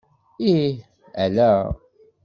[0.51, 0.77] Ih,
[1.23, 1.49] ala.